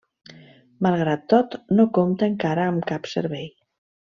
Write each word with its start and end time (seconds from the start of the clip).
Malgrat 0.85 1.27
tot 1.35 1.57
no 1.81 1.87
compta 1.99 2.31
encara 2.33 2.67
amb 2.71 2.89
cap 2.93 3.09
servei. 3.17 3.47